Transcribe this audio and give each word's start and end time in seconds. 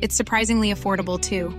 It's 0.00 0.14
surprisingly 0.14 0.72
affordable 0.72 1.20
too. 1.20 1.50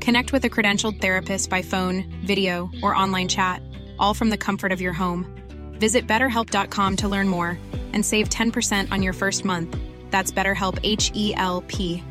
Connect 0.00 0.32
with 0.32 0.44
a 0.44 0.50
credentialed 0.50 1.00
therapist 1.00 1.50
by 1.50 1.62
phone, 1.62 2.04
video, 2.24 2.70
or 2.82 2.94
online 2.94 3.28
chat, 3.28 3.62
all 3.98 4.14
from 4.14 4.30
the 4.30 4.36
comfort 4.36 4.72
of 4.72 4.80
your 4.80 4.92
home. 4.92 5.26
Visit 5.74 6.06
betterhelp.com 6.06 6.96
to 6.96 7.08
learn 7.08 7.28
more 7.28 7.58
and 7.92 8.04
save 8.04 8.28
10% 8.30 8.90
on 8.90 9.02
your 9.02 9.12
first 9.12 9.44
month. 9.44 9.76
That's 10.10 10.32
BetterHelp 10.32 10.78
H 10.82 11.10
E 11.14 11.34
L 11.36 11.62
P. 11.68 12.02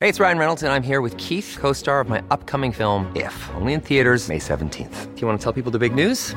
Hey, 0.00 0.08
it's 0.08 0.20
Ryan 0.20 0.38
Reynolds, 0.38 0.62
and 0.62 0.72
I'm 0.72 0.84
here 0.84 1.00
with 1.00 1.16
Keith, 1.16 1.56
co 1.58 1.72
star 1.72 2.00
of 2.00 2.08
my 2.08 2.22
upcoming 2.30 2.70
film, 2.70 3.10
If, 3.16 3.34
only 3.56 3.72
in 3.72 3.80
theaters, 3.80 4.28
May 4.28 4.38
17th. 4.38 5.14
Do 5.14 5.20
you 5.20 5.26
want 5.26 5.40
to 5.40 5.42
tell 5.42 5.52
people 5.52 5.72
the 5.72 5.78
big 5.80 5.94
news? 5.94 6.36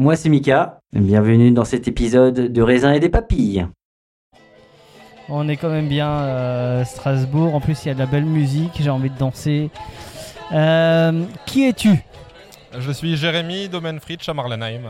Moi 0.00 0.16
c'est 0.16 0.30
Mika, 0.30 0.80
bienvenue 0.94 1.50
dans 1.50 1.66
cet 1.66 1.86
épisode 1.86 2.34
de 2.34 2.62
raisin 2.62 2.94
et 2.94 3.00
des 3.00 3.10
papilles. 3.10 3.66
On 5.28 5.46
est 5.46 5.58
quand 5.58 5.68
même 5.68 5.88
bien 5.88 6.08
euh, 6.08 6.84
Strasbourg. 6.86 7.54
En 7.54 7.60
plus, 7.60 7.84
il 7.84 7.88
y 7.88 7.90
a 7.90 7.94
de 7.94 7.98
la 7.98 8.06
belle 8.06 8.24
musique. 8.24 8.72
J'ai 8.80 8.88
envie 8.88 9.10
de 9.10 9.18
danser. 9.18 9.68
Euh, 10.52 11.22
qui 11.44 11.68
es-tu? 11.68 12.02
Je 12.78 12.90
suis 12.92 13.14
Jérémy 13.18 13.68
Domenfritsch 13.68 14.26
à 14.26 14.32
Marlenheim. 14.32 14.84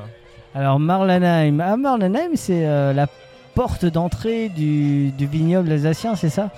Alors, 0.55 0.79
Marlenheim. 0.79 1.59
Ah, 1.59 1.77
Marlenheim, 1.77 2.37
c'est 2.37 2.65
euh, 2.65 2.93
la 2.93 3.09
porte 3.57 3.87
d'entrée 3.87 4.49
du, 4.49 5.11
du 5.11 5.27
vignoble 5.27 5.73
alsacien, 5.73 6.15
c'est 6.15 6.31
ça? 6.31 6.51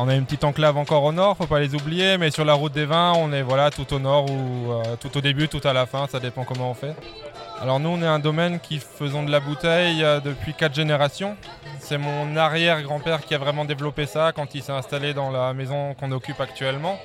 On 0.00 0.08
a 0.08 0.14
une 0.14 0.24
petite 0.24 0.44
enclave 0.44 0.76
encore 0.76 1.02
au 1.04 1.12
nord, 1.12 1.36
faut 1.36 1.46
pas 1.46 1.60
les 1.60 1.74
oublier, 1.74 2.18
mais 2.18 2.30
sur 2.30 2.44
la 2.44 2.54
route 2.54 2.72
des 2.72 2.84
vins, 2.84 3.12
on 3.16 3.32
est 3.32 3.42
voilà 3.42 3.70
tout 3.70 3.92
au 3.92 3.98
nord 3.98 4.30
ou 4.30 4.72
euh, 4.72 4.96
tout 5.00 5.16
au 5.16 5.20
début, 5.20 5.48
tout 5.48 5.60
à 5.64 5.72
la 5.72 5.86
fin, 5.86 6.06
ça 6.06 6.20
dépend 6.20 6.44
comment 6.44 6.70
on 6.70 6.74
fait. 6.74 6.94
Alors 7.60 7.80
nous, 7.80 7.88
on 7.88 8.00
est 8.00 8.06
un 8.06 8.20
domaine 8.20 8.60
qui 8.60 8.78
faisons 8.78 9.24
de 9.24 9.30
la 9.30 9.40
bouteille 9.40 10.04
euh, 10.04 10.20
depuis 10.20 10.54
quatre 10.54 10.74
générations. 10.74 11.36
C'est 11.80 11.98
mon 11.98 12.36
arrière-grand-père 12.36 13.24
qui 13.24 13.34
a 13.34 13.38
vraiment 13.38 13.64
développé 13.64 14.06
ça 14.06 14.32
quand 14.32 14.54
il 14.54 14.62
s'est 14.62 14.72
installé 14.72 15.14
dans 15.14 15.30
la 15.30 15.52
maison 15.54 15.94
qu'on 15.94 16.12
occupe 16.12 16.40
actuellement. 16.40 16.98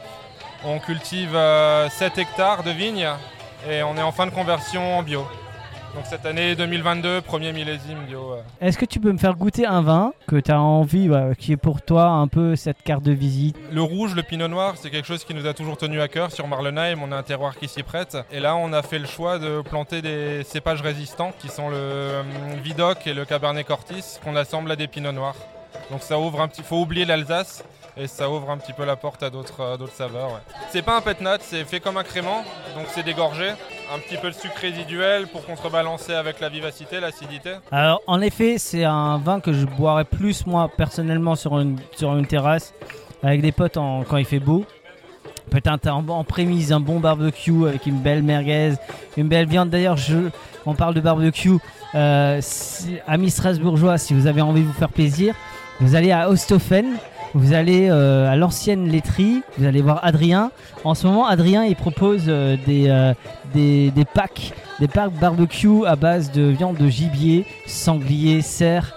On 0.63 0.79
cultive 0.79 1.35
euh, 1.35 1.89
7 1.89 2.17
hectares 2.19 2.63
de 2.63 2.71
vignes 2.71 3.09
et 3.69 3.81
on 3.81 3.97
est 3.97 4.01
en 4.01 4.11
fin 4.11 4.27
de 4.27 4.31
conversion 4.31 4.99
en 4.99 5.03
bio. 5.03 5.25
Donc 5.95 6.05
cette 6.07 6.25
année 6.25 6.55
2022, 6.55 7.21
premier 7.21 7.53
millésime 7.53 7.99
bio. 8.07 8.33
euh. 8.33 8.41
Est-ce 8.61 8.79
que 8.79 8.85
tu 8.85 8.99
peux 8.99 9.11
me 9.11 9.17
faire 9.19 9.35
goûter 9.35 9.67
un 9.67 9.83
vin 9.83 10.13
que 10.27 10.37
tu 10.37 10.49
as 10.51 10.59
envie, 10.59 11.07
bah, 11.07 11.35
qui 11.37 11.51
est 11.51 11.57
pour 11.57 11.83
toi 11.83 12.05
un 12.05 12.27
peu 12.27 12.55
cette 12.55 12.81
carte 12.81 13.03
de 13.03 13.11
visite? 13.11 13.55
Le 13.71 13.81
rouge, 13.83 14.15
le 14.15 14.23
pinot 14.23 14.47
noir, 14.47 14.73
c'est 14.75 14.89
quelque 14.89 15.05
chose 15.05 15.23
qui 15.23 15.35
nous 15.35 15.45
a 15.45 15.53
toujours 15.53 15.77
tenu 15.77 16.01
à 16.01 16.07
cœur 16.07 16.31
sur 16.31 16.47
Marlenheim. 16.47 16.97
On 17.03 17.11
a 17.11 17.17
un 17.17 17.21
terroir 17.23 17.55
qui 17.57 17.67
s'y 17.67 17.83
prête. 17.83 18.17
Et 18.31 18.39
là, 18.39 18.55
on 18.55 18.73
a 18.73 18.81
fait 18.81 18.97
le 18.97 19.05
choix 19.05 19.37
de 19.37 19.61
planter 19.61 20.01
des 20.01 20.43
cépages 20.43 20.81
résistants 20.81 21.31
qui 21.39 21.47
sont 21.47 21.69
le 21.69 21.75
euh, 21.77 22.23
Vidoc 22.63 23.05
et 23.05 23.13
le 23.13 23.23
Cabernet 23.25 23.65
Cortis 23.67 24.17
qu'on 24.23 24.35
assemble 24.35 24.71
à 24.71 24.75
des 24.75 24.87
pinots 24.87 25.11
noirs. 25.11 25.35
Donc 25.91 26.01
ça 26.01 26.17
ouvre 26.17 26.41
un 26.41 26.47
petit. 26.47 26.63
Faut 26.63 26.81
oublier 26.81 27.05
l'Alsace 27.05 27.63
et 27.97 28.07
ça 28.07 28.29
ouvre 28.29 28.49
un 28.49 28.57
petit 28.57 28.73
peu 28.73 28.85
la 28.85 28.95
porte 28.95 29.23
à 29.23 29.29
d'autres 29.29 29.91
saveurs. 29.93 30.41
C'est 30.71 30.81
pas 30.81 30.97
un 30.97 31.01
pet 31.01 31.19
nat, 31.21 31.37
c'est 31.41 31.63
fait 31.63 31.79
comme 31.79 31.97
un 31.97 32.03
crément, 32.03 32.43
donc 32.75 32.85
c'est 32.89 33.03
dégorgé. 33.03 33.49
Un 33.93 33.99
petit 33.99 34.17
peu 34.17 34.29
de 34.29 34.35
sucre 34.35 34.57
résiduel 34.59 35.27
pour 35.27 35.45
contrebalancer 35.45 36.13
avec 36.13 36.39
la 36.39 36.49
vivacité, 36.49 36.99
l'acidité. 36.99 37.51
Alors, 37.71 38.01
en 38.07 38.21
effet, 38.21 38.57
c'est 38.57 38.85
un 38.85 39.17
vin 39.17 39.39
que 39.39 39.53
je 39.53 39.65
boirais 39.65 40.05
plus, 40.05 40.47
moi, 40.47 40.69
personnellement, 40.75 41.35
sur 41.35 41.59
une, 41.59 41.77
terrasse, 42.27 42.73
avec 43.21 43.41
des 43.41 43.51
potes 43.51 43.75
quand 43.75 44.17
il 44.17 44.25
fait 44.25 44.39
beau. 44.39 44.65
Peut-être 45.51 45.87
en, 45.87 46.07
en 46.07 46.23
prémisse, 46.23 46.71
un 46.71 46.79
bon 46.79 46.99
barbecue 46.99 47.67
avec 47.67 47.85
une 47.85 47.99
belle 47.99 48.23
merguez, 48.23 48.73
une 49.17 49.27
belle 49.27 49.47
viande. 49.47 49.69
D'ailleurs, 49.69 49.97
on 50.65 50.73
parle 50.73 50.95
de 50.95 51.01
barbecue. 51.01 51.57
Euh, 51.95 52.41
amis 53.07 53.29
strasbourgeois, 53.29 53.97
si 53.97 54.13
vous 54.13 54.25
avez 54.25 54.41
envie 54.41 54.61
de 54.61 54.67
vous 54.67 54.73
faire 54.73 54.89
plaisir, 54.89 55.35
vous 55.79 55.95
allez 55.95 56.11
à 56.11 56.29
Osthofen, 56.29 56.97
vous 57.33 57.53
allez 57.53 57.89
euh, 57.89 58.29
à 58.29 58.35
l'ancienne 58.35 58.87
laiterie, 58.87 59.41
vous 59.57 59.65
allez 59.65 59.81
voir 59.81 59.99
Adrien. 60.03 60.51
En 60.83 60.93
ce 60.93 61.07
moment, 61.07 61.25
Adrien, 61.27 61.63
il 61.63 61.75
propose 61.75 62.25
euh, 62.27 62.57
des, 62.65 62.89
euh, 62.89 63.13
des, 63.53 63.91
des 63.91 64.05
packs, 64.05 64.53
des 64.79 64.87
packs 64.87 65.13
barbecue 65.13 65.85
à 65.85 65.95
base 65.95 66.31
de 66.31 66.43
viande 66.43 66.77
de 66.77 66.87
gibier, 66.87 67.45
sanglier, 67.67 68.41
cerf. 68.41 68.93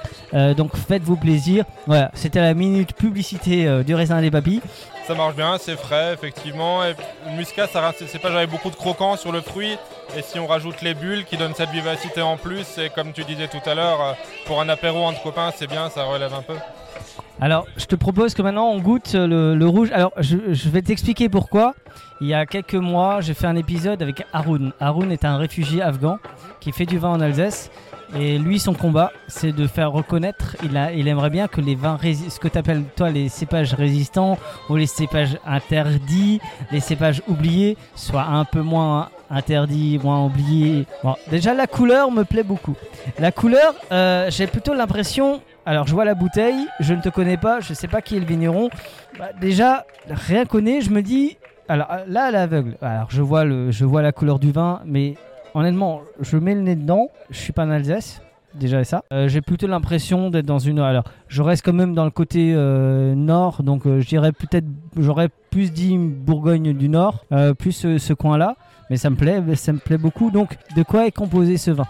Donc 0.57 0.77
faites-vous 0.77 1.17
plaisir. 1.17 1.65
Voilà, 1.87 2.11
c'était 2.13 2.41
la 2.43 2.53
minute 2.53 2.93
publicité 2.93 3.83
du 3.85 3.95
raisin 3.95 4.21
des 4.21 4.31
papilles. 4.31 4.61
Ça 5.07 5.15
marche 5.15 5.35
bien, 5.35 5.57
c'est 5.59 5.77
frais, 5.77 6.13
effectivement. 6.13 6.85
Et 6.85 6.95
le 7.31 7.37
muscat, 7.39 7.67
ça 7.69 7.93
c'est 8.07 8.19
pas 8.19 8.31
j'avais 8.31 8.47
beaucoup 8.47 8.69
de 8.69 8.75
croquants 8.75 9.17
sur 9.17 9.33
le 9.33 9.41
fruit. 9.41 9.79
Et 10.15 10.21
si 10.21 10.39
on 10.39 10.47
rajoute 10.47 10.83
les 10.83 10.93
bulles 10.93 11.25
qui 11.25 11.39
donnent 11.39 11.55
cette 11.55 11.71
vivacité 11.71 12.21
en 12.21 12.37
plus, 12.37 12.67
et 12.77 12.91
comme 12.91 13.13
tu 13.13 13.25
disais 13.25 13.49
tout 13.49 13.63
à 13.65 13.75
l'heure, 13.75 14.15
pour 14.45 14.61
un 14.61 14.69
apéro 14.69 15.05
entre 15.05 15.23
copains, 15.23 15.53
c'est 15.57 15.69
bien, 15.69 15.89
ça 15.89 16.05
relève 16.05 16.35
un 16.35 16.43
peu. 16.43 16.57
Alors, 17.41 17.67
je 17.77 17.85
te 17.85 17.95
propose 17.97 18.35
que 18.35 18.41
maintenant 18.41 18.69
on 18.69 18.79
goûte 18.79 19.13
le, 19.13 19.55
le 19.55 19.67
rouge. 19.67 19.91
Alors, 19.93 20.13
je, 20.19 20.39
je 20.53 20.69
vais 20.71 20.81
t'expliquer 20.81 21.29
pourquoi. 21.29 21.75
Il 22.23 22.29
y 22.29 22.35
a 22.35 22.47
quelques 22.47 22.75
mois, 22.75 23.21
j'ai 23.21 23.35
fait 23.35 23.47
un 23.47 23.57
épisode 23.57 24.01
avec 24.01 24.25
Haroun. 24.33 24.73
Haroun 24.81 25.13
est 25.13 25.25
un 25.25 25.37
réfugié 25.37 25.83
afghan 25.83 26.19
qui 26.61 26.73
fait 26.73 26.87
du 26.87 26.99
vin 26.99 27.11
en 27.11 27.21
Alsace. 27.21 27.71
Et 28.19 28.39
lui, 28.39 28.59
son 28.59 28.73
combat, 28.73 29.13
c'est 29.27 29.53
de 29.53 29.67
faire 29.67 29.93
reconnaître. 29.93 30.57
Il, 30.63 30.77
a, 30.77 30.93
il 30.93 31.09
aimerait 31.09 31.29
bien 31.29 31.49
que 31.49 31.61
les 31.61 31.75
vins, 31.75 31.99
ce 32.01 32.39
que 32.39 32.49
tu 32.49 32.57
appelles 32.57 32.85
toi 32.95 33.11
les 33.11 33.29
cépages 33.29 33.75
résistants 33.75 34.39
ou 34.71 34.77
les 34.77 34.87
cépages 34.87 35.37
interdits, 35.45 36.41
les 36.71 36.81
cépages 36.81 37.21
oubliés, 37.29 37.77
soient 37.97 38.27
un 38.27 38.45
peu 38.45 38.63
moins 38.63 39.11
interdits, 39.29 39.99
moins 40.03 40.25
oubliés. 40.25 40.87
Bon, 41.03 41.17
déjà, 41.31 41.53
la 41.53 41.67
couleur 41.67 42.11
me 42.13 42.23
plaît 42.23 42.45
beaucoup. 42.45 42.77
La 43.19 43.33
couleur, 43.33 43.75
euh, 43.93 44.31
j'ai 44.31 44.47
plutôt 44.47 44.73
l'impression. 44.73 45.43
Alors, 45.69 45.87
je 45.89 45.93
vois 45.95 46.05
la 46.05 46.15
bouteille, 46.15 46.69
je 46.79 46.95
ne 46.95 47.01
te 47.01 47.09
connais 47.09 47.37
pas, 47.37 47.59
je 47.59 47.75
sais 47.75 47.89
pas 47.89 48.01
qui 48.01 48.17
est 48.17 48.21
le 48.21 48.25
vigneron. 48.25 48.71
Bah, 49.19 49.31
déjà, 49.41 49.85
rien 50.09 50.45
connaît, 50.45 50.81
je 50.81 50.91
me 50.91 51.03
dis. 51.03 51.37
Alors 51.69 51.89
euh, 51.91 52.05
là, 52.07 52.27
à 52.27 52.31
l'aveugle, 52.31 52.77
alors 52.81 53.09
je 53.11 53.21
vois, 53.21 53.45
le, 53.45 53.73
je 53.73 53.85
vois 53.85 54.01
la 54.01 54.13
couleur 54.13 54.39
du 54.39 54.53
vin, 54.53 54.81
mais 54.85 55.17
honnêtement, 55.55 56.03
je 56.21 56.37
mets 56.37 56.55
le 56.55 56.61
nez 56.61 56.77
dedans, 56.77 57.09
je 57.31 57.39
suis 57.41 57.53
pas 57.53 57.65
en 57.65 57.71
Alsace, 57.71 58.23
déjà 58.55 58.85
ça. 58.85 59.03
Euh, 59.13 59.27
J'ai 59.27 59.41
plutôt 59.41 59.67
l'impression 59.67 60.31
d'être 60.31 60.47
dans 60.47 60.61
une. 60.61 60.79
Alors, 60.79 61.03
je 61.27 61.43
reste 61.43 61.65
quand 61.65 61.73
même 61.73 61.97
dans 61.97 62.05
le 62.05 62.13
côté 62.13 62.53
euh, 62.55 63.17
nord, 63.17 63.65
donc 63.65 63.87
euh, 63.87 64.01
je 64.01 64.07
dirais 64.07 64.31
peut-être, 64.31 64.67
j'aurais 64.97 65.29
plus 65.51 65.73
dit 65.73 65.99
Bourgogne 65.99 66.75
du 66.75 66.89
Nord, 66.89 67.25
plus 67.59 67.73
ce, 67.73 67.99
ce 67.99 68.13
coin-là, 68.13 68.55
mais 68.89 68.97
ça 68.97 69.11
me 69.11 69.17
plaît, 69.17 69.43
ça 69.57 69.73
me 69.73 69.79
plaît 69.79 69.99
beaucoup. 69.99 70.31
Donc, 70.31 70.57
de 70.77 70.85
quoi 70.85 71.07
est 71.09 71.11
composé 71.11 71.57
ce 71.57 71.73
vin? 71.73 71.87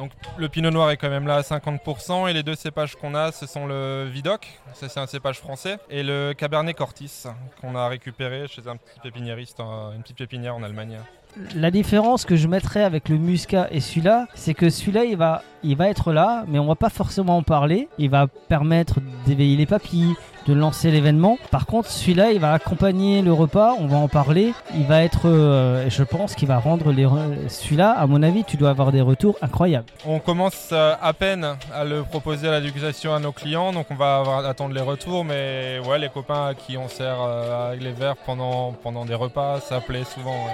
Donc 0.00 0.12
le 0.38 0.48
pinot 0.48 0.70
noir 0.70 0.90
est 0.90 0.96
quand 0.96 1.10
même 1.10 1.26
là 1.26 1.36
à 1.36 1.42
50%. 1.42 2.30
Et 2.30 2.32
les 2.32 2.42
deux 2.42 2.54
cépages 2.54 2.96
qu'on 2.96 3.14
a, 3.14 3.32
ce 3.32 3.44
sont 3.44 3.66
le 3.66 4.06
Vidoc, 4.10 4.48
ça 4.72 4.88
c'est 4.88 4.98
un 4.98 5.06
cépage 5.06 5.36
français, 5.36 5.76
et 5.90 6.02
le 6.02 6.32
Cabernet 6.32 6.74
Cortis, 6.74 7.24
qu'on 7.60 7.76
a 7.76 7.86
récupéré 7.86 8.48
chez 8.48 8.66
un 8.66 8.76
petit 8.76 8.98
pépiniériste, 9.02 9.60
une 9.60 10.00
petite 10.00 10.16
pépinière 10.16 10.56
en 10.56 10.62
Allemagne. 10.62 10.98
La 11.54 11.70
différence 11.70 12.24
que 12.24 12.36
je 12.36 12.48
mettrais 12.48 12.82
avec 12.82 13.08
le 13.08 13.16
Muscat 13.16 13.68
et 13.70 13.80
celui-là, 13.80 14.26
c'est 14.34 14.54
que 14.54 14.68
celui-là, 14.70 15.04
il 15.04 15.16
va, 15.76 15.88
être 15.88 16.12
là, 16.12 16.44
mais 16.48 16.58
on 16.58 16.66
va 16.66 16.74
pas 16.74 16.90
forcément 16.90 17.36
en 17.36 17.42
parler. 17.42 17.88
Il 17.98 18.10
va 18.10 18.26
permettre 18.26 19.00
d'éveiller 19.26 19.56
les 19.56 19.66
papilles, 19.66 20.14
de 20.46 20.54
lancer 20.54 20.90
l'événement. 20.90 21.38
Par 21.50 21.66
contre, 21.66 21.88
celui-là, 21.88 22.32
il 22.32 22.40
va 22.40 22.52
accompagner 22.52 23.22
le 23.22 23.32
repas, 23.32 23.74
on 23.78 23.86
va 23.86 23.96
en 23.96 24.08
parler. 24.08 24.54
Il 24.74 24.86
va 24.86 25.02
être, 25.02 25.28
euh, 25.28 25.88
je 25.88 26.02
pense 26.02 26.34
qu'il 26.34 26.48
va 26.48 26.58
rendre 26.58 26.92
les. 26.92 27.06
Celui-là, 27.48 27.92
à 27.92 28.06
mon 28.06 28.22
avis, 28.22 28.44
tu 28.44 28.56
dois 28.56 28.70
avoir 28.70 28.92
des 28.92 29.00
retours 29.00 29.36
incroyables. 29.42 29.86
On 30.06 30.18
commence 30.18 30.70
euh, 30.72 30.94
à 31.00 31.12
peine 31.12 31.56
à 31.74 31.84
le 31.84 32.02
proposer 32.02 32.48
à 32.48 32.52
la 32.52 32.60
dégustation 32.60 33.14
à 33.14 33.20
nos 33.20 33.32
clients, 33.32 33.72
donc 33.72 33.86
on 33.90 33.94
va 33.94 34.22
attendre 34.46 34.74
les 34.74 34.80
retours. 34.80 35.24
Mais 35.24 35.80
ouais, 35.86 35.98
les 35.98 36.08
copains 36.08 36.48
à 36.48 36.54
qui 36.54 36.76
on 36.76 36.88
sert 36.88 37.18
euh, 37.20 37.68
avec 37.68 37.82
les 37.82 37.92
verres 37.92 38.16
pendant, 38.16 38.74
des 39.04 39.14
repas, 39.14 39.60
ça 39.60 39.80
plaît 39.80 40.04
souvent. 40.04 40.46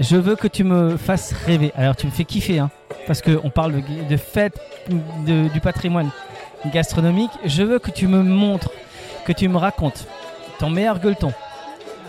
Je 0.00 0.16
veux 0.16 0.34
que 0.34 0.48
tu 0.48 0.64
me 0.64 0.96
fasses 0.96 1.32
rêver. 1.46 1.72
Alors, 1.76 1.94
tu 1.94 2.06
me 2.06 2.10
fais 2.10 2.24
kiffer, 2.24 2.58
hein, 2.58 2.70
parce 3.06 3.20
qu'on 3.22 3.50
parle 3.50 3.72
de, 3.74 4.08
de 4.08 4.16
fête 4.16 4.58
de- 4.88 5.48
du 5.48 5.60
patrimoine 5.60 6.10
gastronomique. 6.72 7.30
Je 7.44 7.62
veux 7.62 7.78
que 7.78 7.90
tu 7.90 8.06
me 8.06 8.22
montres, 8.22 8.70
que 9.26 9.32
tu 9.32 9.48
me 9.48 9.56
racontes 9.58 10.06
ton 10.58 10.70
meilleur 10.70 10.98
gueuleton. 11.00 11.32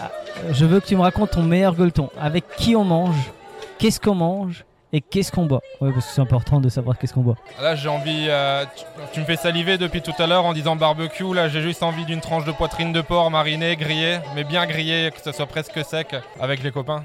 Ah, 0.01 0.09
Je 0.51 0.65
veux 0.65 0.79
que 0.79 0.85
tu 0.87 0.95
me 0.95 1.01
racontes 1.01 1.31
ton 1.31 1.43
meilleur 1.43 1.75
gueuleton. 1.75 2.09
Avec 2.19 2.45
qui 2.57 2.75
on 2.75 2.83
mange, 2.85 3.31
qu'est-ce 3.77 3.99
qu'on 3.99 4.15
mange? 4.15 4.63
Et 4.93 5.01
qu'est-ce 5.01 5.31
qu'on 5.31 5.45
boit. 5.45 5.61
Ouais, 5.79 5.91
parce 5.91 6.05
que 6.07 6.11
c'est 6.13 6.21
important 6.21 6.59
de 6.59 6.69
savoir 6.69 6.97
qu'est-ce 6.97 7.13
qu'on 7.13 7.21
boit. 7.21 7.37
Là, 7.61 7.75
j'ai 7.75 7.89
envie. 7.89 8.25
euh, 8.29 8.65
tu, 8.75 8.83
tu 9.13 9.19
me 9.21 9.25
fais 9.25 9.35
saliver 9.35 9.77
depuis 9.77 10.01
tout 10.01 10.13
à 10.19 10.27
l'heure 10.27 10.45
en 10.45 10.53
disant 10.53 10.75
barbecue. 10.75 11.33
Là, 11.33 11.47
j'ai 11.49 11.61
juste 11.61 11.83
envie 11.83 12.05
d'une 12.05 12.21
tranche 12.21 12.45
de 12.45 12.51
poitrine 12.51 12.91
de 12.93 13.01
porc 13.01 13.31
marinée, 13.31 13.75
grillée, 13.75 14.19
mais 14.35 14.43
bien 14.43 14.65
grillée, 14.65 15.11
que 15.11 15.21
ce 15.21 15.31
soit 15.31 15.45
presque 15.47 15.83
sec, 15.85 16.15
avec 16.39 16.63
les 16.63 16.71
copains. 16.71 17.03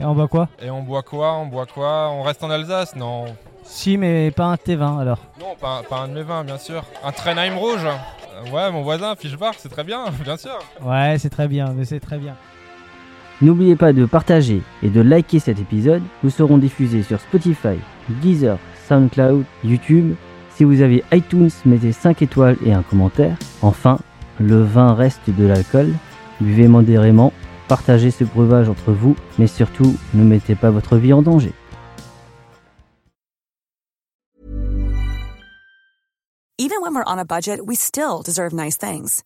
Et 0.00 0.04
on 0.04 0.14
boit 0.14 0.28
quoi 0.28 0.48
Et 0.62 0.68
on 0.70 0.82
boit 0.82 1.02
quoi 1.02 1.32
On 1.34 1.46
boit 1.46 1.66
quoi 1.66 2.10
On 2.10 2.22
reste 2.22 2.44
en 2.44 2.50
Alsace 2.50 2.94
Non. 2.96 3.24
Si, 3.64 3.96
mais 3.96 4.30
pas 4.30 4.44
un 4.44 4.54
T20 4.54 5.00
alors. 5.00 5.18
Non, 5.40 5.56
pas, 5.60 5.82
pas 5.88 5.96
un 6.00 6.08
de 6.08 6.12
mes 6.14 6.22
vins, 6.22 6.44
bien 6.44 6.58
sûr. 6.58 6.84
Un 7.02 7.12
Trenheim 7.12 7.56
rouge 7.56 7.84
Euh, 7.84 8.50
Ouais, 8.52 8.70
mon 8.70 8.82
voisin, 8.82 9.16
Fischbach, 9.16 9.54
c'est 9.58 9.70
très 9.70 9.82
bien, 9.82 10.04
bien 10.24 10.36
sûr. 10.36 10.58
Ouais, 10.82 11.16
c'est 11.18 11.30
très 11.30 11.48
bien, 11.48 11.72
mais 11.74 11.86
c'est 11.86 11.98
très 12.00 12.18
bien. 12.18 12.36
N'oubliez 13.42 13.76
pas 13.76 13.92
de 13.92 14.06
partager 14.06 14.62
et 14.82 14.88
de 14.88 15.02
liker 15.02 15.40
cet 15.40 15.58
épisode. 15.60 16.02
Nous 16.22 16.30
serons 16.30 16.56
diffusés 16.56 17.02
sur 17.02 17.20
Spotify, 17.20 17.76
Deezer, 18.22 18.58
SoundCloud, 18.88 19.44
YouTube. 19.62 20.14
Si 20.54 20.64
vous 20.64 20.80
avez 20.80 21.04
iTunes, 21.12 21.50
mettez 21.66 21.92
5 21.92 22.22
étoiles 22.22 22.56
et 22.64 22.72
un 22.72 22.82
commentaire. 22.82 23.36
Enfin, 23.60 23.98
le 24.40 24.62
vin 24.62 24.94
reste 24.94 25.28
de 25.28 25.46
l'alcool. 25.46 25.92
Buvez 26.40 26.66
modérément, 26.66 27.34
partagez 27.68 28.10
ce 28.10 28.24
breuvage 28.24 28.70
entre 28.70 28.92
vous, 28.92 29.16
mais 29.38 29.46
surtout, 29.46 29.94
ne 30.14 30.24
mettez 30.24 30.54
pas 30.54 30.70
votre 30.70 30.96
vie 30.96 31.12
en 31.12 31.20
danger. 31.20 31.52
Even 36.58 36.80
when 36.80 36.94
we're 36.94 37.04
on 37.06 37.18
a 37.18 37.24
budget, 37.26 37.60
we 37.66 37.76
still 37.76 38.22
deserve 38.24 38.54
nice 38.54 38.78
things. 38.78 39.25